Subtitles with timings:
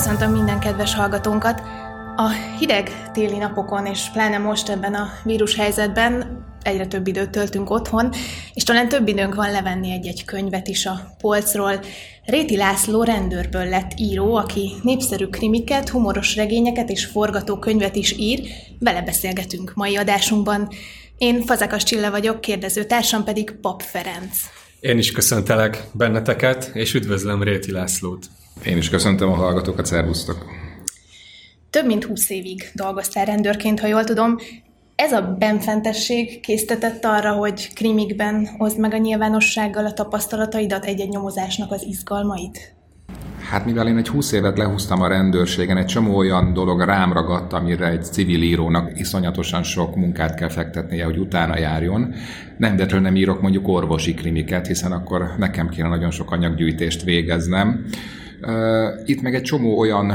[0.00, 1.62] Köszöntöm minden kedves hallgatónkat!
[2.16, 2.28] A
[2.58, 8.12] hideg téli napokon, és pláne most ebben a vírushelyzetben egyre több időt töltünk otthon,
[8.54, 11.80] és talán több időnk van levenni egy-egy könyvet is a polcról.
[12.24, 18.40] Réti László rendőrből lett író, aki népszerű krimiket, humoros regényeket és forgatókönyvet is ír,
[18.78, 20.68] vele beszélgetünk mai adásunkban.
[21.18, 24.38] Én Fazekas Csilla vagyok, kérdező társam pedig Pap Ferenc.
[24.80, 28.26] Én is köszöntelek benneteket, és üdvözlöm Réti Lászlót.
[28.64, 30.44] Én is köszöntöm a hallgatókat, szervusztok!
[31.70, 34.36] Több mint húsz évig dolgoztál rendőrként, ha jól tudom.
[34.96, 41.72] Ez a benfentesség késztetett arra, hogy krimikben hozd meg a nyilvánossággal a tapasztalataidat egy-egy nyomozásnak
[41.72, 42.74] az izgalmait?
[43.50, 47.52] Hát mivel én egy 20 évet lehúztam a rendőrségen, egy csomó olyan dolog rám ragadt,
[47.52, 52.14] amire egy civil írónak iszonyatosan sok munkát kell fektetnie, hogy utána járjon.
[52.58, 57.84] Nem, de nem írok mondjuk orvosi krimiket, hiszen akkor nekem kéne nagyon sok anyaggyűjtést végeznem.
[59.04, 60.12] Itt meg egy csomó olyan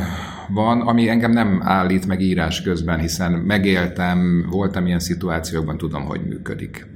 [0.48, 6.22] van, ami engem nem állít meg írás közben, hiszen megéltem, voltam ilyen szituációkban, tudom, hogy
[6.28, 6.88] működik.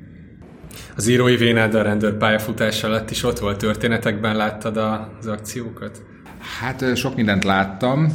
[0.95, 6.01] Az írói vénád a rendőr pályafutása alatt is ott volt történetekben, láttad az akciókat?
[6.59, 8.07] Hát sok mindent láttam.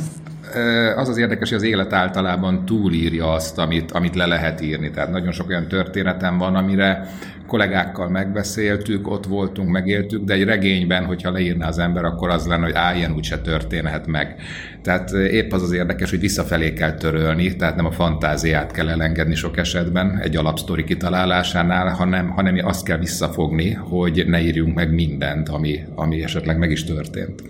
[0.96, 4.90] Az az érdekes, hogy az élet általában túlírja azt, amit, amit le lehet írni.
[4.90, 7.08] Tehát nagyon sok olyan történetem van, amire
[7.46, 12.64] kollégákkal megbeszéltük, ott voltunk, megéltük, de egy regényben, hogyha leírná az ember, akkor az lenne,
[12.64, 14.36] hogy á, ilyen úgyse történhet meg.
[14.82, 19.34] Tehát épp az az érdekes, hogy visszafelé kell törölni, tehát nem a fantáziát kell elengedni
[19.34, 25.48] sok esetben egy alapsztori kitalálásánál, hanem, hanem azt kell visszafogni, hogy ne írjunk meg mindent,
[25.48, 27.42] ami, ami esetleg meg is történt.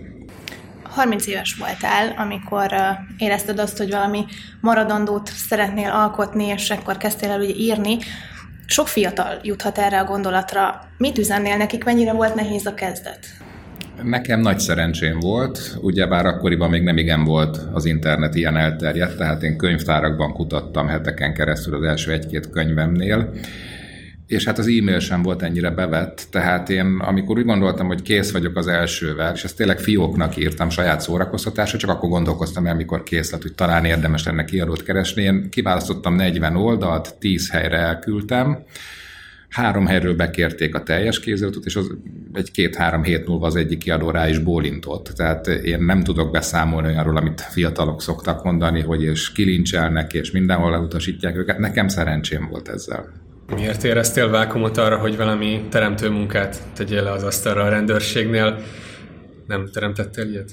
[0.95, 2.73] 30 éves voltál, amikor
[3.19, 4.25] érezted azt, hogy valami
[4.61, 7.99] maradandót szeretnél alkotni, és akkor kezdtél el ugye írni.
[8.67, 10.89] Sok fiatal juthat erre a gondolatra.
[10.99, 13.27] Mit üzennél nekik, mennyire volt nehéz a kezdet?
[14.03, 19.43] Nekem nagy szerencsém volt, ugyebár akkoriban még nem igen volt az internet ilyen elterjedt, tehát
[19.43, 23.31] én könyvtárakban kutattam heteken keresztül az első egy-két könyvemnél,
[24.35, 28.33] és hát az e-mail sem volt ennyire bevett, tehát én amikor úgy gondoltam, hogy kész
[28.33, 33.03] vagyok az elsővel, és ezt tényleg fióknak írtam saját szórakoztatásra, csak akkor gondolkoztam el, mikor
[33.03, 35.23] kész lett, hogy talán érdemes lenne kiadót keresni.
[35.23, 38.59] Én kiválasztottam 40 oldalt, 10 helyre elküldtem,
[39.55, 41.91] három helyről bekérték a teljes kéziratot, és az
[42.33, 45.13] egy két-három hét múlva az egyik kiadó rá is bólintott.
[45.17, 50.75] Tehát én nem tudok beszámolni olyanról, amit fiatalok szoktak mondani, hogy és kilincselnek, és mindenhol
[50.75, 51.59] elutasítják őket.
[51.59, 53.24] Nekem szerencsém volt ezzel.
[53.53, 58.59] Miért éreztél vákumot arra, hogy valami teremtő munkát tegyél le az asztalra a rendőrségnél?
[59.47, 60.51] Nem teremtettél ilyet?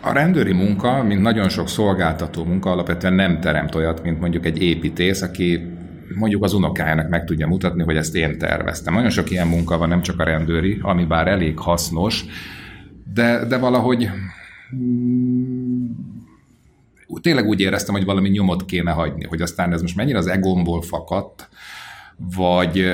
[0.00, 4.62] A rendőri munka, mint nagyon sok szolgáltató munka, alapvetően nem teremt olyat, mint mondjuk egy
[4.62, 5.72] építész, aki
[6.14, 8.94] mondjuk az unokájának meg tudja mutatni, hogy ezt én terveztem.
[8.94, 12.24] Nagyon sok ilyen munka van, nem csak a rendőri, ami bár elég hasznos,
[13.14, 14.10] de, de valahogy
[14.76, 15.86] mm,
[17.20, 20.82] tényleg úgy éreztem, hogy valami nyomot kéne hagyni, hogy aztán ez most mennyire az egomból
[20.82, 21.48] fakadt,
[22.36, 22.84] vagy,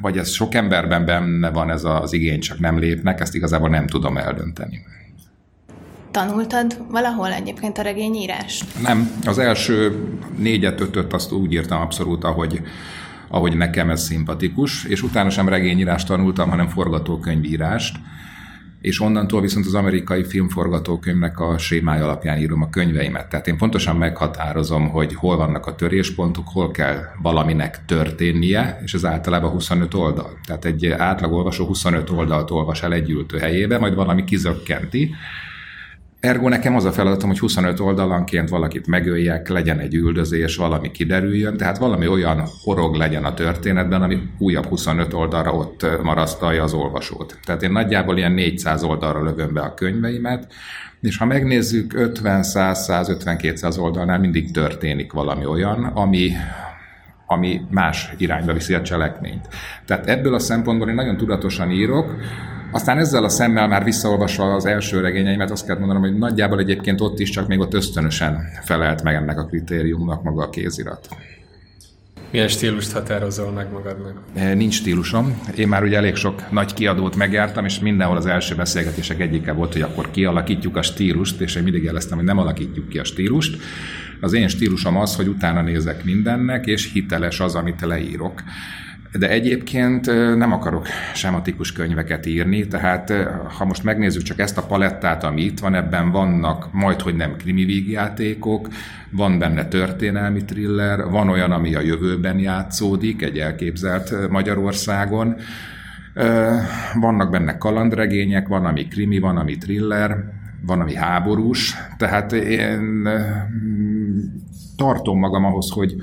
[0.00, 3.86] vagy ez sok emberben benne van ez az igény, csak nem lépnek, ezt igazából nem
[3.86, 4.80] tudom eldönteni.
[6.10, 8.82] Tanultad valahol egyébként a regényírást?
[8.82, 10.04] Nem, az első
[10.36, 12.60] négyet, ötöt azt úgy írtam abszolút, ahogy,
[13.28, 17.96] ahogy nekem ez szimpatikus, és utána sem regényírást tanultam, hanem forgatókönyvírást
[18.80, 23.28] és onnantól viszont az amerikai filmforgatókönyvnek a sémája alapján írom a könyveimet.
[23.28, 29.04] Tehát én pontosan meghatározom, hogy hol vannak a töréspontok, hol kell valaminek történnie, és ez
[29.04, 30.38] általában 25 oldal.
[30.46, 35.14] Tehát egy átlagolvasó 25 oldalt olvas el egy ültő helyébe, majd valami kizökkenti,
[36.20, 41.56] Ergo nekem az a feladatom, hogy 25 oldalanként valakit megöljek, legyen egy üldözés, valami kiderüljön,
[41.56, 47.38] tehát valami olyan horog legyen a történetben, ami újabb 25 oldalra ott marasztalja az olvasót.
[47.44, 50.52] Tehát én nagyjából ilyen 400 oldalra lövöm be a könyveimet,
[51.00, 56.32] és ha megnézzük 50, 100, 150, 200 oldalnál mindig történik valami olyan, ami,
[57.30, 59.48] ami más irányba viszi a cselekményt.
[59.86, 62.14] Tehát ebből a szempontból én nagyon tudatosan írok,
[62.72, 67.00] aztán ezzel a szemmel már visszaolvasva az első regényeimet azt kell mondanom, hogy nagyjából egyébként
[67.00, 71.08] ott is csak még ott ösztönösen felelt meg ennek a kritériumnak maga a kézirat.
[72.30, 74.22] Milyen stílust határozol meg magadnak?
[74.34, 75.40] E, nincs stílusom.
[75.56, 79.72] Én már ugye elég sok nagy kiadót megjártam, és mindenhol az első beszélgetések egyike volt,
[79.72, 83.62] hogy akkor kialakítjuk a stílust, és én mindig jeleztem, hogy nem alakítjuk ki a stílust.
[84.20, 88.42] Az én stílusom az, hogy utána nézek mindennek, és hiteles az, amit leírok.
[89.18, 90.06] De egyébként
[90.36, 93.12] nem akarok sematikus könyveket írni, tehát
[93.58, 97.36] ha most megnézzük csak ezt a palettát, ami itt van, ebben vannak majd, hogy nem
[97.36, 98.68] krimi vígjátékok,
[99.10, 105.36] van benne történelmi thriller, van olyan, ami a jövőben játszódik, egy elképzelt Magyarországon,
[106.94, 110.24] vannak benne kalandregények, van, ami krimi, van, ami thriller,
[110.66, 113.08] van, ami háborús, tehát én
[114.80, 115.94] tartom magam ahhoz, hogy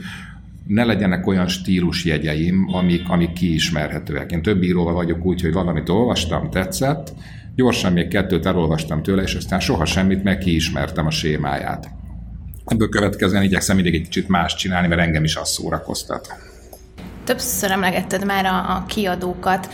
[0.67, 4.31] ne legyenek olyan stílusjegyeim, amik, amik kiismerhetőek.
[4.31, 7.13] Én több íróval vagyok úgy, hogy valamit olvastam, tetszett,
[7.55, 11.89] gyorsan még kettőt elolvastam tőle, és aztán soha semmit meg kiismertem a sémáját.
[12.65, 16.27] Ebből következően igyekszem mindig egy kicsit más csinálni, mert engem is az szórakoztat.
[17.23, 19.69] Többször emlegetted már a, a kiadókat.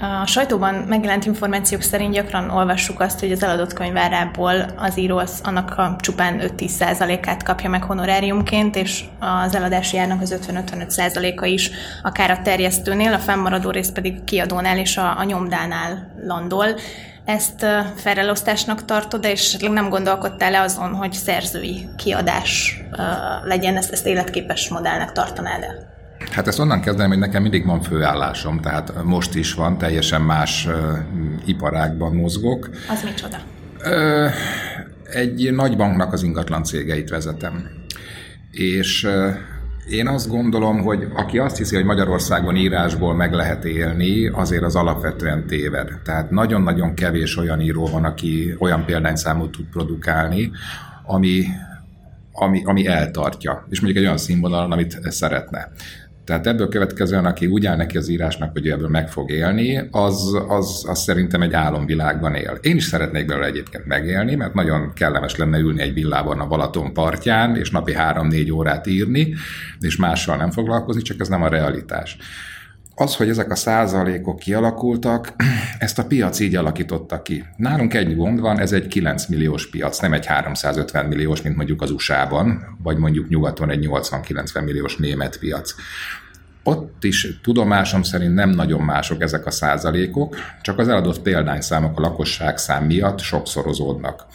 [0.00, 5.40] A sajtóban megjelent információk szerint gyakran olvassuk azt, hogy az eladott könyvárából az író az
[5.44, 11.70] annak a csupán 5-10%-át kapja meg honoráriumként, és az eladási árnak az 50-55%-a is
[12.02, 16.66] akár a terjesztőnél, a fennmaradó rész pedig kiadónál és a, a nyomdánál landol.
[17.24, 17.66] Ezt
[17.96, 22.80] felelosztásnak tartod, és nem gondolkodtál le azon, hogy szerzői kiadás
[23.44, 25.95] legyen, ezt, ezt életképes modellnek tartanád-e?
[26.30, 30.66] Hát ezt onnan kezdem, hogy nekem mindig van főállásom, tehát most is van, teljesen más
[30.66, 30.74] uh,
[31.44, 32.70] iparágban mozgok.
[32.88, 33.36] Az micsoda?
[33.84, 34.30] Uh,
[35.04, 37.68] egy nagy banknak az ingatlan cégeit vezetem.
[38.50, 39.34] És uh,
[39.90, 44.76] én azt gondolom, hogy aki azt hiszi, hogy Magyarországon írásból meg lehet élni, azért az
[44.76, 45.88] alapvetően téved.
[46.04, 50.50] Tehát nagyon-nagyon kevés olyan író van, aki olyan példányszámot tud produkálni,
[51.04, 51.44] ami,
[52.32, 55.68] ami, ami eltartja, és mondjuk egy olyan színvonalon, amit szeretne.
[56.26, 60.42] Tehát ebből következően, aki úgy áll neki az írásnak, hogy ebből meg fog élni, az,
[60.48, 62.58] az, az szerintem egy álomvilágban él.
[62.60, 66.92] Én is szeretnék belőle egyébként megélni, mert nagyon kellemes lenne ülni egy villában a Balaton
[66.92, 69.34] partján, és napi három-négy órát írni,
[69.80, 72.16] és mással nem foglalkozni, csak ez nem a realitás.
[72.98, 75.34] Az, hogy ezek a százalékok kialakultak,
[75.78, 77.44] ezt a piac így alakította ki.
[77.56, 81.82] Nálunk egy gond van, ez egy 9 milliós piac, nem egy 350 milliós, mint mondjuk
[81.82, 85.74] az USA-ban, vagy mondjuk nyugaton egy 80-90 milliós német piac.
[86.62, 92.00] Ott is tudomásom szerint nem nagyon mások ezek a százalékok, csak az eladott példányszámok a
[92.00, 94.26] lakosság szám miatt sokszorozódnak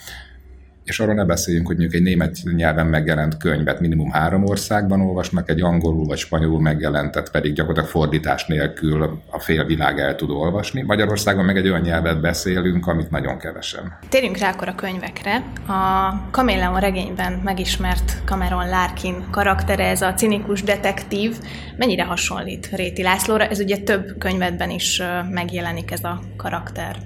[0.84, 5.50] és arról ne beszéljünk, hogy mondjuk egy német nyelven megjelent könyvet minimum három országban olvasnak,
[5.50, 10.82] egy angolul vagy spanyolul megjelentet pedig gyakorlatilag fordítás nélkül a fél világ el tud olvasni.
[10.82, 13.98] Magyarországon meg egy olyan nyelvet beszélünk, amit nagyon kevesen.
[14.08, 15.34] Térjünk rá akkor a könyvekre.
[15.66, 21.36] A Kaméleon regényben megismert Cameron Larkin karaktere, ez a cinikus detektív,
[21.76, 23.46] mennyire hasonlít Réti Lászlóra?
[23.46, 26.96] Ez ugye több könyvedben is megjelenik ez a karakter.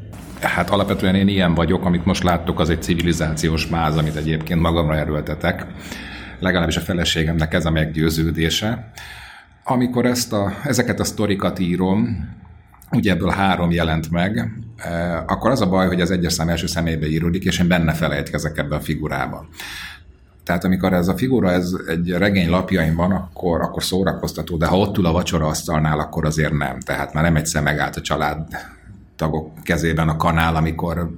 [0.41, 4.97] Hát alapvetően én ilyen vagyok, amit most láttok, az egy civilizációs máz, amit egyébként magamra
[4.97, 5.67] erőltetek.
[6.39, 8.91] Legalábbis a feleségemnek ez a meggyőződése.
[9.65, 12.29] Amikor ezt a, ezeket a sztorikat írom,
[12.91, 16.67] ugye ebből három jelent meg, eh, akkor az a baj, hogy az egyes szám első
[16.67, 19.47] személybe íródik, és én benne felejtkezek ebbe a figurába.
[20.45, 24.79] Tehát amikor ez a figura ez egy regény lapjain van, akkor, akkor szórakoztató, de ha
[24.79, 26.81] ott ül a vacsora asztalnál, akkor azért nem.
[26.81, 28.49] Tehát már nem egyszer megállt a család
[29.17, 31.11] tagok kezében a kanál, amikor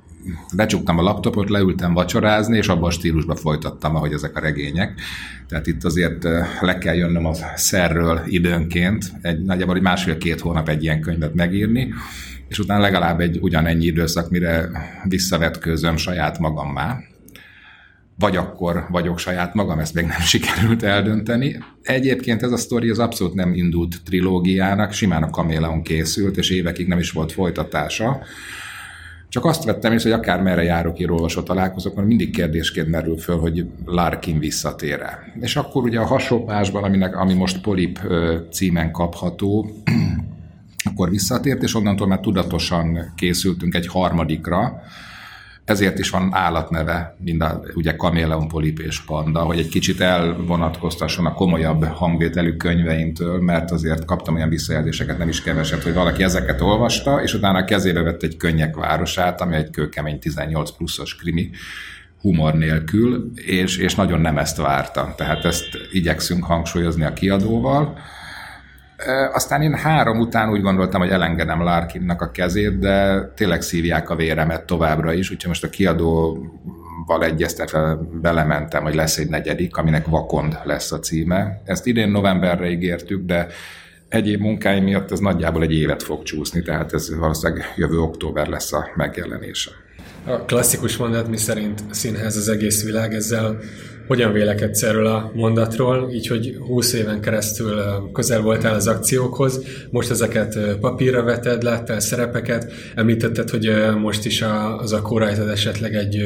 [0.57, 5.01] lecsuktam a laptopot, leültem vacsorázni, és abban a stílusban folytattam, ahogy ezek a regények.
[5.49, 6.23] Tehát itt azért
[6.61, 11.95] le kell jönnöm a szerről időnként, egy, nagyjából egy másfél-két hónap egy ilyen könyvet megírni,
[12.49, 14.69] és utána legalább egy ugyanennyi időszak, mire
[15.05, 16.99] visszavetkőzöm saját magammá
[18.19, 21.59] vagy akkor vagyok saját magam, ezt még nem sikerült eldönteni.
[21.83, 26.89] Egyébként ez a sztori az abszolút nem indult trilógiának, simán a Kaméleon készült, és évekig
[26.89, 28.23] nem is volt folytatása.
[29.29, 33.67] Csak azt vettem észre, hogy akár merre járok írólvasó találkozókon, mindig kérdésként merül föl, hogy
[33.85, 35.33] Larkin visszatér-e.
[35.41, 38.01] És akkor ugye a hasonlásban, aminek, ami most Polip
[38.51, 39.71] címen kapható,
[40.91, 44.83] akkor visszatért, és onnantól már tudatosan készültünk egy harmadikra,
[45.69, 51.27] ezért is van állatneve, mind a ugye kaméleon, polip és panda, hogy egy kicsit elvonatkoztasson
[51.27, 56.61] a komolyabb hangvételű könyveimtől, mert azért kaptam olyan visszajelzéseket, nem is keveset, hogy valaki ezeket
[56.61, 61.51] olvasta, és utána kezébe vett egy könnyek városát, ami egy kőkemény 18 pluszos krimi,
[62.21, 65.15] humor nélkül, és, és nagyon nem ezt várta.
[65.17, 67.99] Tehát ezt igyekszünk hangsúlyozni a kiadóval,
[69.33, 74.17] aztán én három után úgy gondoltam, hogy elengedem Larkinnak a kezét, de tényleg szívják a
[74.17, 80.59] véremet továbbra is, úgyhogy most a kiadóval egyeztetve belementem, hogy lesz egy negyedik, aminek Vakond
[80.65, 81.61] lesz a címe.
[81.65, 83.47] Ezt idén novemberre ígértük, de
[84.09, 88.73] egyéb munkáim miatt ez nagyjából egy évet fog csúszni, tehát ez valószínűleg jövő október lesz
[88.73, 89.71] a megjelenése.
[90.27, 93.59] A klasszikus mondat, mi szerint színház az egész világ, ezzel
[94.09, 100.11] hogyan vélekedsz erről a mondatról, így hogy 20 éven keresztül közel voltál az akciókhoz, most
[100.11, 104.45] ezeket papírra veted, láttál szerepeket, említetted, hogy most is
[104.79, 106.23] az akkor rajtad esetleg egy,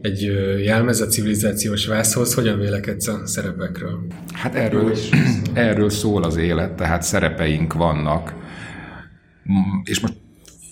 [0.00, 0.22] egy
[0.64, 4.06] jelmez a civilizációs vászhoz, hogyan vélekedsz a szerepekről?
[4.32, 4.96] Hát erről,
[5.54, 8.34] erről szól az élet, tehát szerepeink vannak,
[9.52, 10.14] mm, és most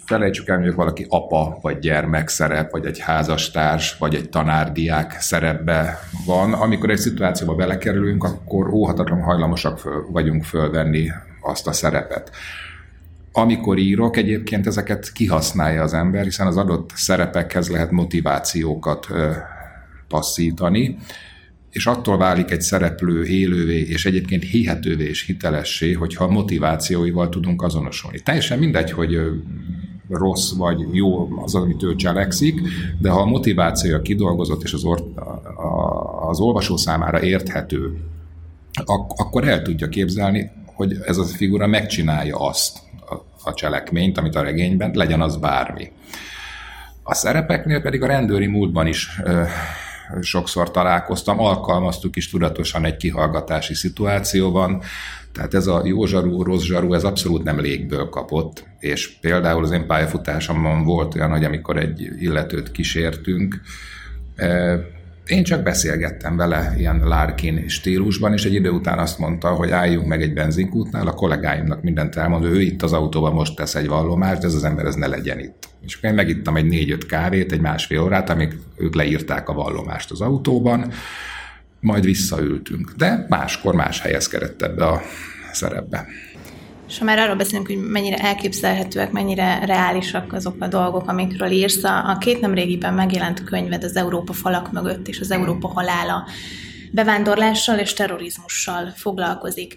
[0.06, 5.98] felejtsük el, hogy valaki apa, vagy gyermek szerep, vagy egy házastárs, vagy egy tanárdiák szerepbe
[6.26, 6.52] van.
[6.52, 11.10] Amikor egy szituációba belekerülünk, akkor óhatatlan hajlamosak föl, vagyunk fölvenni
[11.42, 12.30] azt a szerepet.
[13.32, 19.06] Amikor írok, egyébként ezeket kihasználja az ember, hiszen az adott szerepekhez lehet motivációkat
[20.08, 20.96] passzítani,
[21.70, 28.20] és attól válik egy szereplő élővé, és egyébként hihetővé és hitelessé, hogyha motivációival tudunk azonosulni.
[28.20, 29.18] Teljesen mindegy, hogy
[30.08, 32.60] rossz vagy jó az, amit ő cselekszik,
[32.98, 35.18] de ha a motivációja kidolgozott és az, or-
[36.28, 37.96] az olvasó számára érthető,
[38.84, 43.14] ak- akkor el tudja képzelni, hogy ez a figura megcsinálja azt a,
[43.50, 45.90] a cselekményt, amit a regényben, legyen az bármi.
[47.02, 49.42] A szerepeknél pedig a rendőri múltban is ö,
[50.20, 54.82] sokszor találkoztam, alkalmaztuk is tudatosan egy kihallgatási szituációban,
[55.34, 59.70] tehát ez a jó zsarú, rossz zsarú, ez abszolút nem légből kapott, és például az
[59.70, 63.60] én pályafutásomban volt olyan, hogy amikor egy illetőt kísértünk,
[65.26, 70.06] én csak beszélgettem vele ilyen Larkin stílusban, és egy idő után azt mondta, hogy álljunk
[70.06, 74.44] meg egy benzinkútnál, a kollégáimnak mindent elmond, ő itt az autóban most tesz egy vallomást,
[74.44, 75.68] ez az ember ez ne legyen itt.
[75.80, 80.10] És akkor én megittam egy négy-öt kávét, egy másfél órát, amíg ők leírták a vallomást
[80.10, 80.92] az autóban,
[81.84, 82.92] majd visszaültünk.
[82.96, 85.00] De máskor más helyezkedett ebbe a
[85.52, 86.06] szerepbe.
[86.88, 91.84] És ha már arról beszélünk, hogy mennyire elképzelhetőek, mennyire reálisak azok a dolgok, amikről írsz,
[91.84, 96.26] a két nemrégiben megjelent könyved az Európa falak mögött és az Európa halála
[96.92, 99.76] bevándorlással és terrorizmussal foglalkozik.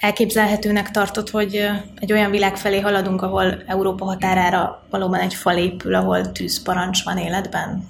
[0.00, 1.68] Elképzelhetőnek tartod, hogy
[1.98, 7.18] egy olyan világ felé haladunk, ahol Európa határára valóban egy fal épül, ahol tűzparancs van
[7.18, 7.88] életben?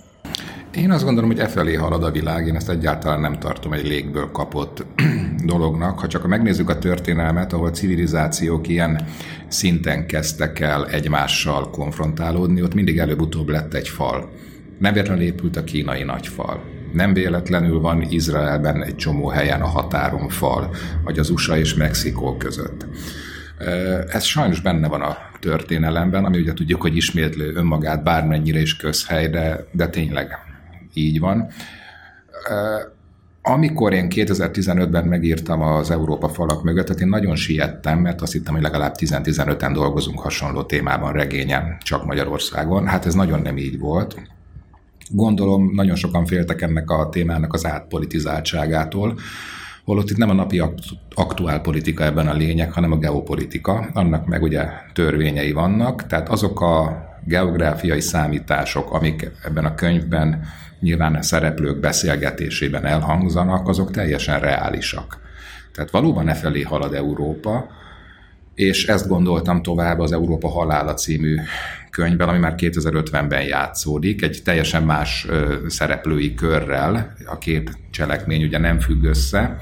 [0.74, 3.86] Én azt gondolom, hogy e felé halad a világ, én ezt egyáltalán nem tartom egy
[3.86, 4.84] légből kapott
[5.44, 5.98] dolognak.
[5.98, 9.06] Ha csak megnézzük a történelmet, ahol civilizációk ilyen
[9.48, 14.30] szinten kezdtek el egymással konfrontálódni, ott mindig előbb-utóbb lett egy fal.
[14.78, 16.60] Nem véletlenül épült a kínai nagyfal.
[16.92, 20.74] Nem véletlenül van Izraelben egy csomó helyen a határon fal,
[21.04, 22.86] vagy az USA és Mexikó között.
[24.08, 29.28] Ez sajnos benne van a történelemben, ami ugye tudjuk, hogy ismétlő önmagát bármennyire is közhely,
[29.28, 30.41] de, de tényleg
[30.94, 31.46] így van.
[33.42, 38.54] Amikor én 2015-ben megírtam az Európa falak mögött, tehát én nagyon siettem, mert azt hittem,
[38.54, 42.86] hogy legalább 10-15-en dolgozunk hasonló témában, regényen, csak Magyarországon.
[42.86, 44.16] Hát ez nagyon nem így volt.
[45.10, 49.18] Gondolom, nagyon sokan féltek ennek a témának az átpolitizáltságától,
[49.84, 50.62] holott itt nem a napi
[51.14, 53.86] aktuál politika ebben a lényeg, hanem a geopolitika.
[53.92, 60.44] Annak meg ugye törvényei vannak, tehát azok a geográfiai számítások, amik ebben a könyvben
[60.82, 65.20] nyilván a szereplők beszélgetésében elhangzanak, azok teljesen reálisak.
[65.72, 67.70] Tehát valóban e felé halad Európa,
[68.54, 71.36] és ezt gondoltam tovább az Európa halála című
[71.90, 75.26] könyvben, ami már 2050-ben játszódik, egy teljesen más
[75.66, 79.58] szereplői körrel, a két cselekmény ugye nem függ össze,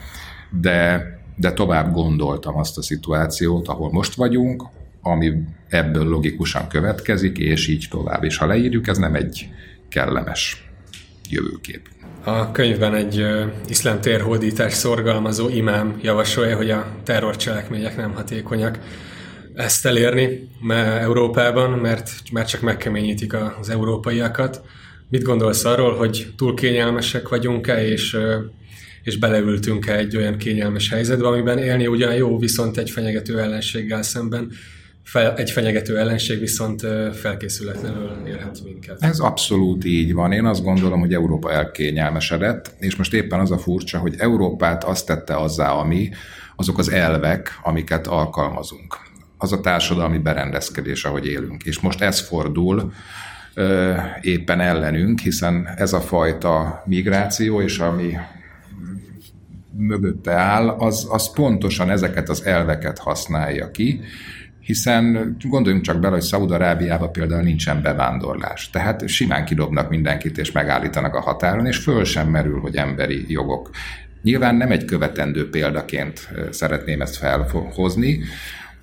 [0.60, 1.04] de,
[1.36, 4.64] de tovább gondoltam azt a szituációt, ahol most vagyunk,
[5.02, 5.32] ami
[5.68, 8.24] ebből logikusan következik, és így tovább.
[8.24, 9.48] És ha leírjuk, ez nem egy
[9.88, 10.69] kellemes
[11.30, 11.88] jövőkép.
[12.24, 13.26] A könyvben egy
[13.68, 18.78] iszlám térhódítás szorgalmazó imám javasolja, hogy a terrorcselekmények nem hatékonyak
[19.54, 24.62] ezt elérni mert Európában, mert már csak megkeményítik az európaiakat.
[25.08, 28.16] Mit gondolsz arról, hogy túl kényelmesek vagyunk-e, és,
[29.02, 34.52] és beleültünk-e egy olyan kényelmes helyzetbe, amiben élni ugyan jó, viszont egy fenyegető ellenséggel szemben
[35.02, 39.02] fel, egy fenyegető ellenség viszont felkészületlenül érhet minket.
[39.02, 40.32] Ez abszolút így van.
[40.32, 45.06] Én azt gondolom, hogy Európa elkényelmesedett, és most éppen az a furcsa, hogy Európát azt
[45.06, 46.10] tette azzá, ami
[46.56, 48.96] azok az elvek, amiket alkalmazunk.
[49.38, 51.62] Az a társadalmi berendezkedés, ahogy élünk.
[51.62, 52.92] És most ez fordul
[53.54, 58.16] ö, éppen ellenünk, hiszen ez a fajta migráció, és ami
[59.76, 64.00] mögötte áll, az, az pontosan ezeket az elveket használja ki,
[64.60, 68.70] hiszen gondoljunk csak bele, hogy Szaúd-Arábiában például nincsen bevándorlás.
[68.70, 73.70] Tehát simán kidobnak mindenkit, és megállítanak a határon, és föl sem merül, hogy emberi jogok.
[74.22, 78.20] Nyilván nem egy követendő példaként szeretném ezt felhozni,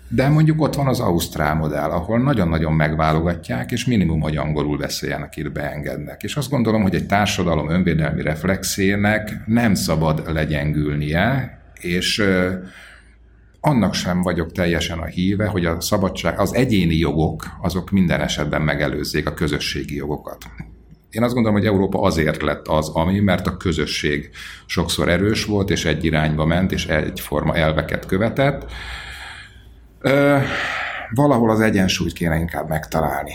[0.09, 5.37] de mondjuk ott van az Ausztrál modell, ahol nagyon-nagyon megválogatják, és minimum, hogy angolul beszéljenek,
[5.37, 6.23] itt beengednek.
[6.23, 12.23] És azt gondolom, hogy egy társadalom önvédelmi reflexének nem szabad legyengülnie, és
[13.67, 18.61] annak sem vagyok teljesen a híve, hogy a szabadság, az egyéni jogok, azok minden esetben
[18.61, 20.37] megelőzzék a közösségi jogokat.
[21.09, 24.29] Én azt gondolom, hogy Európa azért lett az, ami, mert a közösség
[24.65, 28.71] sokszor erős volt, és egy irányba ment, és egyforma elveket követett.
[31.09, 33.31] valahol az egyensúlyt kéne inkább megtalálni.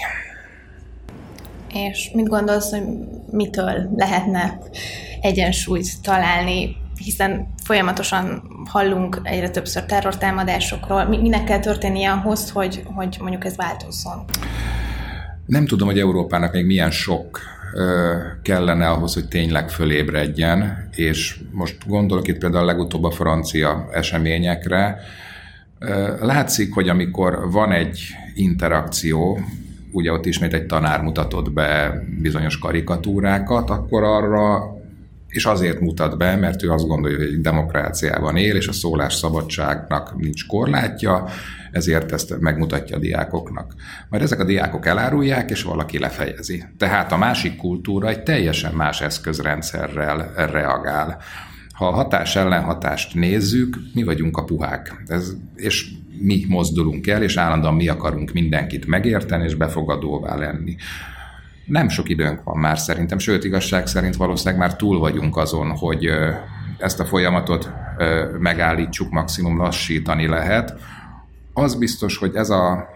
[1.75, 2.83] És mit gondolsz, hogy
[3.31, 4.59] mitől lehetne
[5.21, 11.05] egyensúlyt találni, hiszen folyamatosan hallunk egyre többször terrortámadásokról.
[11.05, 14.25] Minek kell történnie ahhoz, hogy, hogy mondjuk ez változzon?
[15.47, 17.41] Nem tudom, hogy Európának még milyen sok
[18.43, 25.01] kellene ahhoz, hogy tényleg fölébredjen, és most gondolok itt például a legutóbb a francia eseményekre,
[26.21, 28.01] Látszik, hogy amikor van egy
[28.35, 29.41] interakció,
[29.93, 34.72] ugye ott ismét egy tanár mutatott be bizonyos karikatúrákat, akkor arra
[35.33, 40.17] és azért mutat be, mert ő azt gondolja, hogy egy demokráciában él, és a szólásszabadságnak
[40.17, 41.25] nincs korlátja,
[41.71, 43.75] ezért ezt megmutatja a diákoknak.
[44.09, 46.65] Majd ezek a diákok elárulják, és valaki lefejezi.
[46.79, 51.19] Tehát a másik kultúra egy teljesen más eszközrendszerrel reagál.
[51.73, 55.03] Ha a hatás ellenhatást nézzük, mi vagyunk a puhák.
[55.07, 60.77] Ez, és mi mozdulunk el, és állandóan mi akarunk mindenkit megérteni és befogadóvá lenni.
[61.65, 66.11] Nem sok időnk van már szerintem, sőt igazság szerint valószínűleg már túl vagyunk azon, hogy
[66.79, 67.71] ezt a folyamatot
[68.39, 70.75] megállítsuk, maximum lassítani lehet.
[71.53, 72.89] Az biztos, hogy ez a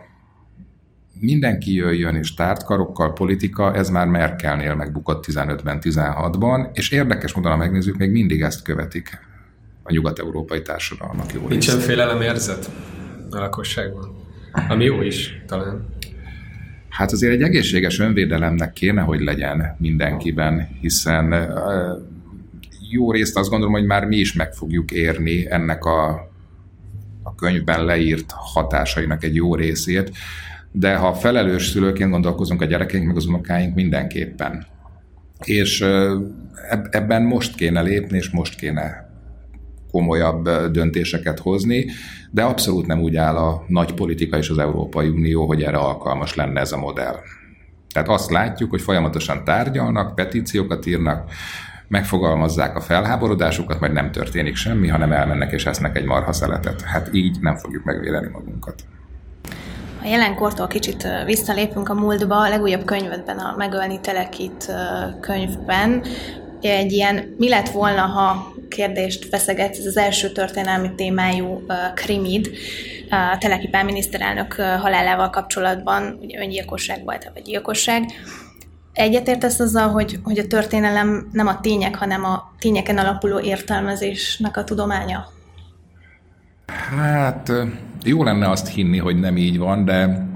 [1.20, 7.56] mindenki jöjjön és tártkarokkal politika, ez már Merkelnél megbukott 15-ben, 16-ban, és érdekes módon, ha
[7.56, 9.18] megnézzük, még mindig ezt követik
[9.82, 12.70] a nyugat-európai társadalmak jó Nincsen félelem érzet
[13.30, 14.16] a lakosságban,
[14.68, 15.86] ami jó is talán.
[16.96, 21.34] Hát azért egy egészséges önvédelemnek kéne, hogy legyen mindenkiben, hiszen
[22.90, 26.08] jó részt azt gondolom, hogy már mi is meg fogjuk érni ennek a,
[27.22, 30.10] a könyvben leírt hatásainak egy jó részét,
[30.72, 34.66] de ha felelős szülőként gondolkozunk a gyerekeink, meg az unokáink mindenképpen.
[35.44, 35.80] És
[36.90, 39.05] ebben most kéne lépni, és most kéne
[39.96, 41.86] komolyabb döntéseket hozni,
[42.30, 46.34] de abszolút nem úgy áll a nagy politika és az Európai Unió, hogy erre alkalmas
[46.34, 47.16] lenne ez a modell.
[47.92, 51.30] Tehát azt látjuk, hogy folyamatosan tárgyalnak, petíciókat írnak,
[51.88, 56.80] megfogalmazzák a felháborodásukat, majd nem történik semmi, hanem elmennek és esznek egy marha szeletet.
[56.80, 58.74] Hát így nem fogjuk megvédeni magunkat.
[60.02, 64.72] A jelenkortól kicsit visszalépünk a múltba, a legújabb könyvedben, a Megölni Telekit
[65.20, 66.02] könyvben,
[66.70, 72.50] egy ilyen mi lett volna, ha kérdést feszeget, ez az első történelmi témájú krimid,
[73.10, 78.04] a Teleki miniszterelnök halálával kapcsolatban, ugye öngyilkosság volt, vagy gyilkosság.
[78.92, 84.64] Egyetértesz azzal, hogy, hogy a történelem nem a tények, hanem a tényeken alapuló értelmezésnek a
[84.64, 85.26] tudománya?
[86.96, 87.52] Hát
[88.04, 90.26] jó lenne azt hinni, hogy nem így van, de,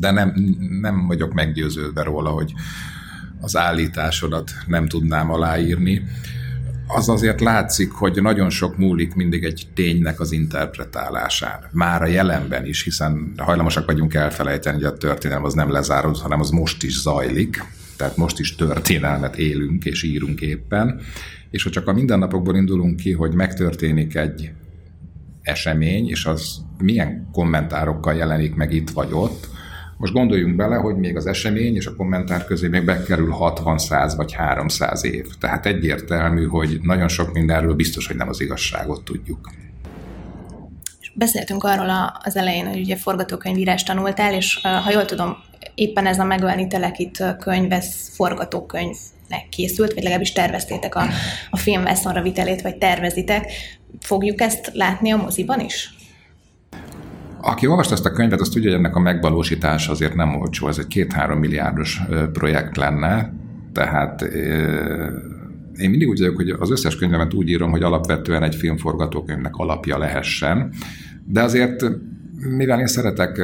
[0.00, 0.34] de nem,
[0.80, 2.52] nem vagyok meggyőződve róla, hogy
[3.40, 6.02] az állításodat nem tudnám aláírni.
[6.86, 11.64] Az azért látszik, hogy nagyon sok múlik mindig egy ténynek az interpretálásán.
[11.72, 16.40] Már a jelenben is, hiszen hajlamosak vagyunk elfelejteni, hogy a történelem az nem lezáródott, hanem
[16.40, 17.64] az most is zajlik.
[17.96, 21.00] Tehát most is történelmet élünk és írunk éppen.
[21.50, 24.50] És ha csak a mindennapokból indulunk ki, hogy megtörténik egy
[25.42, 29.48] esemény, és az milyen kommentárokkal jelenik meg itt vagy ott,
[29.98, 34.16] most gondoljunk bele, hogy még az esemény és a kommentár közé még bekerül 60, 100
[34.16, 35.26] vagy 300 év.
[35.40, 39.50] Tehát egyértelmű, hogy nagyon sok mindenről biztos, hogy nem az igazságot tudjuk.
[41.14, 45.36] Beszéltünk arról az elején, hogy ugye forgatókönyvírás tanultál, és ha jól tudom,
[45.74, 51.06] éppen ez a Megölni Telekit könyv, ez forgatókönyvnek készült, vagy legalábbis terveztétek a,
[51.50, 53.50] a filmvászonra vitelét, vagy tervezitek.
[54.00, 55.97] Fogjuk ezt látni a moziban is?
[57.40, 60.78] Aki olvasta ezt a könyvet, azt tudja, hogy ennek a megvalósítása azért nem olcsó, ez
[60.78, 62.00] egy két-három milliárdos
[62.32, 63.32] projekt lenne,
[63.72, 64.22] tehát
[65.76, 69.98] én mindig úgy vagyok, hogy az összes könyvemet úgy írom, hogy alapvetően egy filmforgatókönyvnek alapja
[69.98, 70.72] lehessen,
[71.24, 71.84] de azért
[72.56, 73.40] mivel én szeretek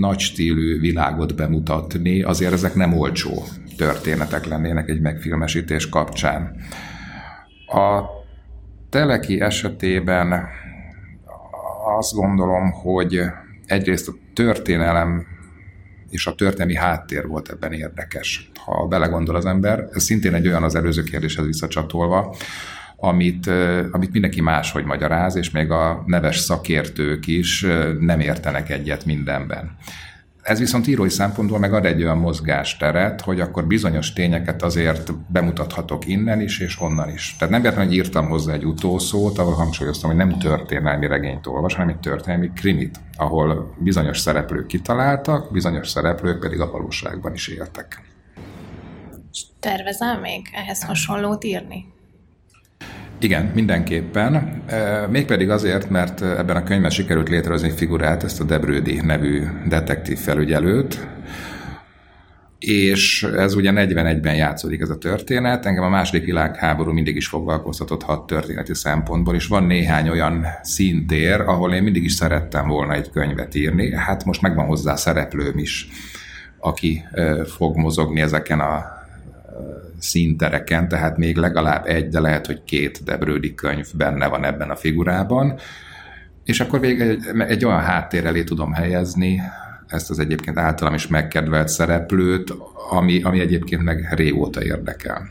[0.00, 3.44] nagy stílű világot bemutatni, azért ezek nem olcsó
[3.76, 6.56] történetek lennének egy megfilmesítés kapcsán.
[7.66, 8.02] A
[8.88, 10.48] Teleki esetében
[11.96, 13.22] azt gondolom, hogy
[13.66, 15.26] egyrészt a történelem
[16.10, 19.88] és a történelmi háttér volt ebben érdekes, ha belegondol az ember.
[19.92, 22.36] Ez szintén egy olyan az előző kérdéshez visszacsatolva,
[22.96, 23.46] amit,
[23.90, 27.66] amit mindenki máshogy magyaráz, és még a neves szakértők is
[28.00, 29.76] nem értenek egyet mindenben.
[30.42, 36.06] Ez viszont írói szempontból meg ad egy olyan mozgásteret, hogy akkor bizonyos tényeket azért bemutathatok
[36.06, 37.36] innen is és onnan is.
[37.38, 41.74] Tehát nem értem, hogy írtam hozzá egy utószót, ahol hangsúlyoztam, hogy nem történelmi regényt olvas,
[41.74, 48.02] hanem egy történelmi krimit, ahol bizonyos szereplők kitaláltak, bizonyos szereplők pedig a valóságban is éltek.
[49.60, 51.92] Tervezel még ehhez hasonlót írni?
[53.22, 54.62] Igen, mindenképpen.
[55.10, 61.06] Mégpedig azért, mert ebben a könyvben sikerült létrehozni figurát, ezt a Debrődi nevű detektív felügyelőt,
[62.58, 65.66] és ez ugye 41-ben játszódik ez a történet.
[65.66, 71.40] Engem a második világháború mindig is foglalkoztatott hat történeti szempontból, és van néhány olyan szintér,
[71.40, 73.96] ahol én mindig is szerettem volna egy könyvet írni.
[73.96, 75.88] Hát most megvan hozzá szereplőm is,
[76.58, 77.04] aki
[77.46, 79.00] fog mozogni ezeken a
[79.98, 84.76] színtereken, tehát még legalább egy, de lehet, hogy két Debrődi könyv benne van ebben a
[84.76, 85.58] figurában,
[86.44, 89.40] és akkor végig egy, egy olyan háttér elé tudom helyezni
[89.86, 92.54] ezt az egyébként általam is megkedvelt szereplőt,
[92.90, 95.28] ami, ami egyébként meg régóta érdekel.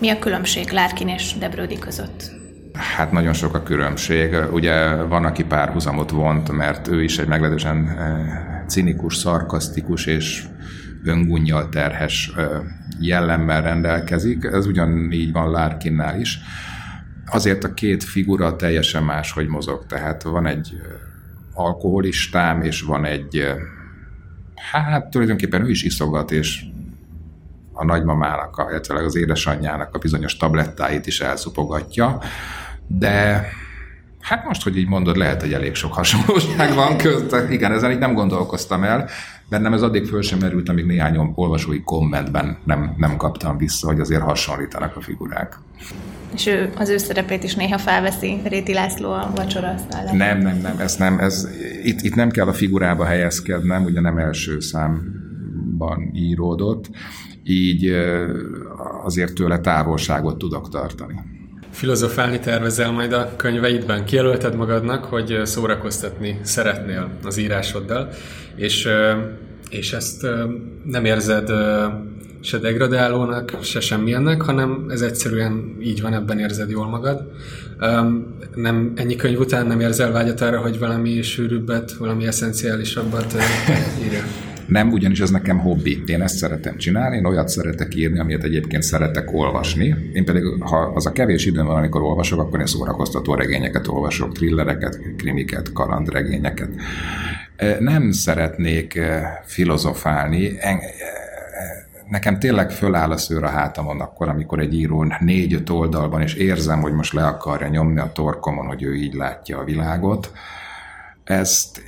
[0.00, 2.34] Mi a különbség Lárkin és Debrődi között?
[2.72, 4.36] Hát nagyon sok a különbség.
[4.52, 10.44] Ugye van, aki párhuzamot vont, mert ő is egy meglehetősen eh, cinikus, szarkasztikus és
[11.06, 12.32] öngunnyal terhes
[13.00, 14.44] jellemmel rendelkezik.
[14.44, 16.38] Ez ugyanígy van Larkinnál is.
[17.26, 19.86] Azért a két figura teljesen máshogy mozog.
[19.86, 20.72] Tehát van egy
[21.54, 23.54] alkoholistám, és van egy,
[24.72, 26.64] hát tulajdonképpen ő is iszogat, és
[27.72, 32.20] a nagymamának, illetve az édesanyjának a bizonyos tablettáit is elszupogatja,
[32.86, 33.46] de
[34.20, 37.50] hát most, hogy így mondod, lehet, hogy elég sok hasonlóság van között.
[37.50, 39.08] Igen, ezen így nem gondolkoztam el,
[39.48, 44.00] Bennem ez addig föl sem merült, amíg néhány olvasói kommentben nem, nem kaptam vissza, hogy
[44.00, 45.58] azért hasonlítanak a figurák.
[46.34, 50.16] És ő, az ő szerepét is néha felveszi Réti László a vacsora asztalán.
[50.16, 51.48] Nem, nem, nem, ez nem, ez,
[51.82, 56.90] itt, itt nem kell a figurába helyezkednem, ugye nem első számban íródott,
[57.44, 57.92] így
[59.04, 61.35] azért tőle távolságot tudok tartani.
[61.76, 64.04] Filozofálni tervezel majd a könyveidben?
[64.04, 68.08] Kijelölted magadnak, hogy szórakoztatni szeretnél az írásoddal,
[68.54, 68.88] és,
[69.70, 70.26] és ezt
[70.84, 71.50] nem érzed
[72.40, 77.30] se degradálónak, se semmilyennek, hanem ez egyszerűen így van, ebben érzed jól magad.
[78.54, 83.34] Nem, ennyi könyv után nem érzel vágyat arra, hogy valami sűrűbbet, valami eszenciálisabbat
[84.04, 84.22] írja?
[84.66, 86.02] Nem, ugyanis ez nekem hobbi.
[86.06, 89.94] Én ezt szeretem csinálni, én olyat szeretek írni, amit egyébként szeretek olvasni.
[90.12, 94.32] Én pedig, ha az a kevés időm van, amikor olvasok, akkor én szórakoztató regényeket olvasok,
[94.32, 96.68] thrillereket, krimiket, kalandregényeket.
[97.78, 99.00] Nem szeretnék
[99.44, 100.58] filozofálni.
[102.10, 106.80] Nekem tényleg föláll a szőr a hátamon akkor, amikor egy író négy-öt oldalban, és érzem,
[106.80, 110.32] hogy most le akarja nyomni a torkomon, hogy ő így látja a világot.
[111.24, 111.82] Ezt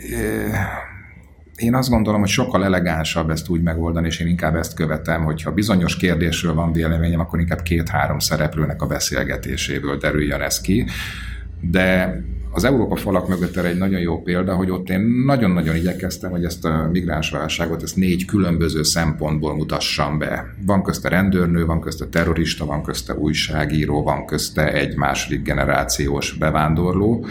[1.59, 5.53] én azt gondolom, hogy sokkal elegánsabb ezt úgy megoldani, és én inkább ezt követem, hogyha
[5.53, 10.87] bizonyos kérdésről van véleményem, akkor inkább két-három szereplőnek a beszélgetéséből derüljön ez ki.
[11.61, 12.17] De
[12.51, 16.45] az Európa falak mögött erre egy nagyon jó példa, hogy ott én nagyon-nagyon igyekeztem, hogy
[16.45, 20.55] ezt a migránsválságot ezt négy különböző szempontból mutassam be.
[20.67, 27.27] Van közte rendőrnő, van közte terrorista, van közte újságíró, van közte egy második generációs bevándorló,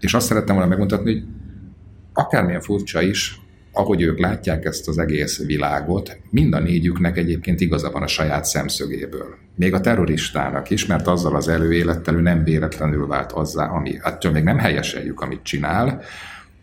[0.00, 1.24] és azt szerettem volna megmutatni, hogy
[2.12, 3.42] akármilyen furcsa is,
[3.74, 8.44] ahogy ők látják ezt az egész világot, mind a négyüknek egyébként igaza van a saját
[8.44, 9.36] szemszögéből.
[9.54, 14.32] Még a terroristának is, mert azzal az előélettel ő nem véletlenül vált azzá, ami attól
[14.32, 16.02] még nem helyeseljük, amit csinál,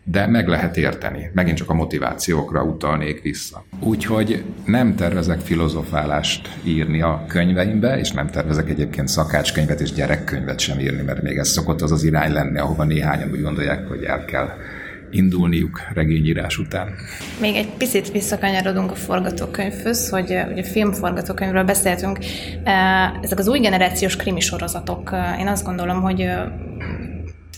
[0.04, 1.30] de meg lehet érteni.
[1.34, 3.64] Megint csak a motivációkra utalnék vissza.
[3.80, 10.78] Úgyhogy nem tervezek filozofálást írni a könyveimbe, és nem tervezek egyébként szakácskönyvet és gyerekkönyvet sem
[10.78, 14.24] írni, mert még ez szokott az az irány lenni, ahova néhányan úgy gondolják, hogy el
[14.24, 14.48] kell
[15.12, 16.94] indulniuk regényírás után.
[17.40, 22.18] Még egy picit visszakanyarodunk a forgatókönyvhöz, hogy ugye filmforgatókönyvről beszéltünk.
[23.22, 26.30] Ezek az új generációs krimi sorozatok, én azt gondolom, hogy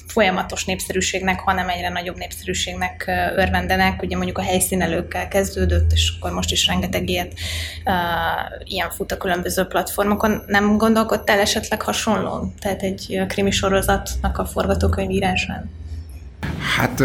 [0.07, 4.03] folyamatos népszerűségnek, hanem egyre nagyobb népszerűségnek örvendenek.
[4.03, 7.33] Ugye mondjuk a helyszínelőkkel kezdődött, és akkor most is rengeteg ilyet,
[8.65, 10.43] ilyen fut a különböző platformokon.
[10.47, 12.55] Nem gondolkodtál esetleg hasonlóan?
[12.61, 15.71] Tehát egy krimi sorozatnak a forgatókönyvírásán?
[16.77, 17.03] Hát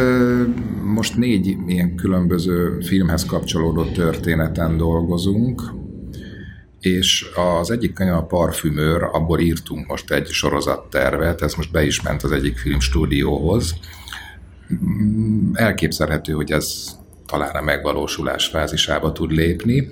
[0.84, 5.62] most négy ilyen különböző filmhez kapcsolódó történeten dolgozunk,
[6.80, 7.26] és
[7.60, 12.24] az egyik könyv a Parfümőr, abból írtunk most egy sorozattervet, ez most be is ment
[12.24, 13.76] az egyik filmstúdióhoz.
[15.54, 19.88] Elképzelhető, hogy ez talán a megvalósulás fázisába tud lépni.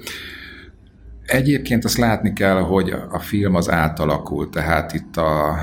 [1.26, 5.56] Egyébként azt látni kell, hogy a film az átalakult, tehát itt a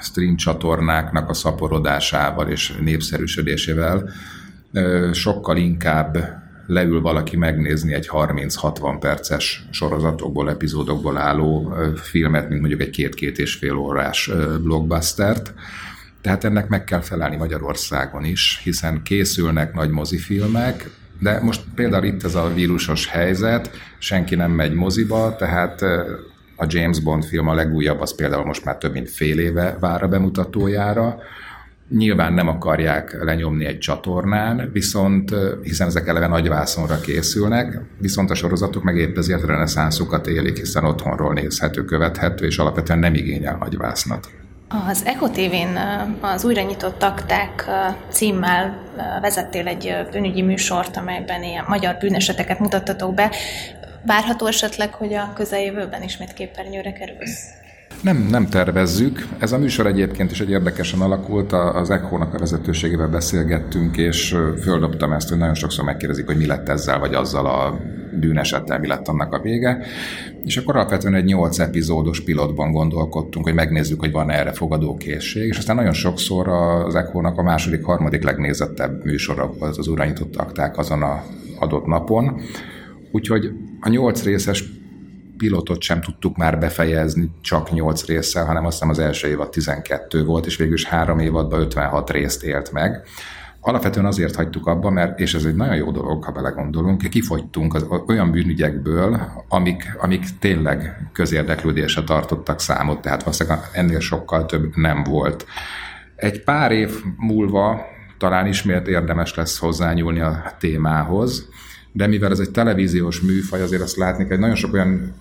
[0.00, 4.10] stream csatornáknak a szaporodásával és népszerűsödésével
[5.12, 12.90] sokkal inkább leül valaki megnézni egy 30-60 perces sorozatokból, epizódokból álló filmet, mint mondjuk egy
[12.90, 14.30] két-két és fél órás
[14.62, 15.54] blockbustert.
[16.20, 22.24] Tehát ennek meg kell felelni Magyarországon is, hiszen készülnek nagy mozifilmek, de most például itt
[22.24, 25.84] ez a vírusos helyzet, senki nem megy moziba, tehát
[26.62, 30.02] A James Bond film a legújabb, az például most már több mint fél éve vár
[30.02, 31.18] a bemutatójára.
[31.88, 38.82] Nyilván nem akarják lenyomni egy csatornán, viszont hiszen ezek eleve nagyvászonra készülnek, viszont a sorozatok
[38.82, 44.28] meg épp ezért reneszánszukat élik, hiszen otthonról nézhető, követhető, és alapvetően nem igényel nagyvásznat.
[44.88, 45.76] Az Echo TV-n
[46.20, 47.64] az újra nyitott akták
[48.08, 48.78] címmel
[49.20, 53.30] vezettél egy bűnügyi műsort, amelyben ilyen magyar bűneseteket mutattatok be.
[54.06, 57.58] Várható esetleg, hogy a közeljövőben ismét képernyőre kerülsz?
[58.02, 59.26] Nem, nem tervezzük.
[59.38, 61.52] Ez a műsor egyébként is egy érdekesen alakult.
[61.52, 66.68] Az ECHO-nak a vezetőségével beszélgettünk, és földobtam ezt, hogy nagyon sokszor megkérdezik, hogy mi lett
[66.68, 67.78] ezzel, vagy azzal a
[68.20, 69.78] bűnesettel, mi lett annak a vége.
[70.44, 75.58] És akkor alapvetően egy nyolc epizódos pilotban gondolkodtunk, hogy megnézzük, hogy van erre fogadókészség, és
[75.58, 81.02] aztán nagyon sokszor az ECHO-nak a második, harmadik legnézettebb műsora az az urányított akták azon
[81.02, 81.22] a
[81.58, 82.40] adott napon.
[83.10, 84.64] Úgyhogy a nyolc részes
[85.36, 90.24] pilotot sem tudtuk már befejezni csak 8 résszel, hanem azt hiszem az első évad 12
[90.24, 93.02] volt, és végül is három évadban 56 részt élt meg.
[93.60, 97.86] Alapvetően azért hagytuk abba, mert, és ez egy nagyon jó dolog, ha belegondolunk, kifogytunk az
[98.06, 105.46] olyan bűnügyekből, amik, amik tényleg közérdeklődésre tartottak számot, tehát valószínűleg ennél sokkal több nem volt.
[106.16, 107.80] Egy pár év múlva
[108.18, 111.48] talán ismét érdemes lesz hozzányúlni a témához,
[111.92, 115.14] de mivel ez egy televíziós műfaj, azért azt látni hogy nagyon sok olyan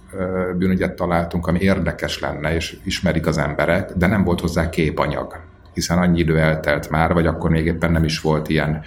[0.58, 5.40] bűnügyet találtunk, ami érdekes lenne, és ismerik az emberek, de nem volt hozzá képanyag,
[5.74, 8.82] hiszen annyi idő eltelt már, vagy akkor még éppen nem is volt ilyen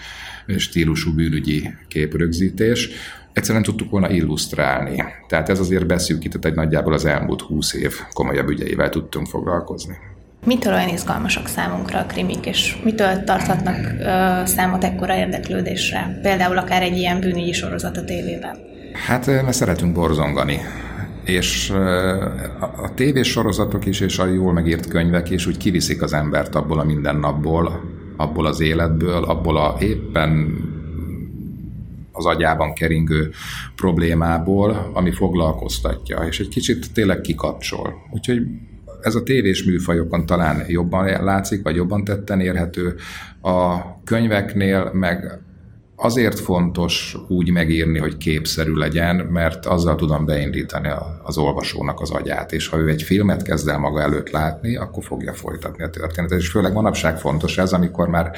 [0.56, 2.90] stílusú bűnügyi képrögzítés,
[3.32, 5.02] egyszerűen tudtuk volna illusztrálni.
[5.28, 9.96] Tehát ez azért beszűkített egy nagyjából az elmúlt húsz év komolyabb ügyeivel tudtunk foglalkozni.
[10.46, 16.18] Mitől olyan izgalmasak számunkra a krimik, és mitől tarthatnak ö, számot ekkora érdeklődésre?
[16.22, 18.56] Például akár egy ilyen bűnügyi sorozat a tévében.
[19.06, 20.58] Hát, mert szeretünk borzongani.
[21.24, 21.70] És
[22.76, 26.78] a tévés sorozatok is, és a jól megírt könyvek is úgy kiviszik az embert abból
[26.78, 27.80] a mindennapból,
[28.16, 30.54] abból az életből, abból a éppen
[32.12, 33.30] az agyában keringő
[33.76, 37.94] problémából, ami foglalkoztatja, és egy kicsit tényleg kikapcsol.
[38.10, 38.42] Úgyhogy
[39.02, 42.94] ez a tévés műfajokon talán jobban látszik, vagy jobban tetten érhető.
[43.40, 45.40] A könyveknél meg
[45.96, 50.88] azért fontos úgy megírni, hogy képszerű legyen, mert azzal tudom beindítani
[51.22, 55.04] az olvasónak az agyát, és ha ő egy filmet kezd el maga előtt látni, akkor
[55.04, 56.38] fogja folytatni a történetet.
[56.38, 58.30] És főleg manapság fontos ez, amikor már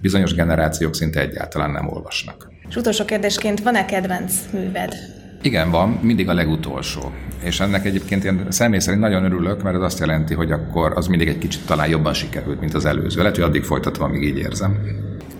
[0.00, 2.50] bizonyos generációk szinte egyáltalán nem olvasnak.
[2.68, 5.15] És utolsó kérdésként, van-e kedvenc műved?
[5.46, 7.12] Igen, van, mindig a legutolsó.
[7.42, 11.06] És ennek egyébként én személy szerint nagyon örülök, mert ez azt jelenti, hogy akkor az
[11.06, 13.18] mindig egy kicsit talán jobban sikerült, mint az előző.
[13.18, 14.78] Lehet, hogy addig folytatom, amíg így érzem.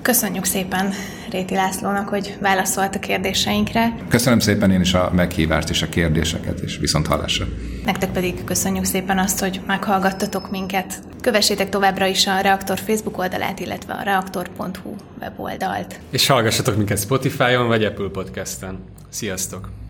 [0.02, 0.92] Köszönjük szépen
[1.30, 3.96] Réti Lászlónak, hogy válaszolt a kérdéseinkre.
[4.08, 7.46] Köszönöm szépen én is a meghívást és a kérdéseket, és viszont hallásra.
[7.84, 10.98] Nektek pedig köszönjük szépen azt, hogy meghallgattatok minket.
[11.20, 16.00] Kövessétek továbbra is a Reaktor Facebook oldalát, illetve a reaktor.hu weboldalt.
[16.10, 18.78] És hallgassatok minket Spotify-on vagy Apple Podcast-en.
[19.08, 19.85] Sziasztok!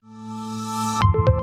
[1.03, 1.36] you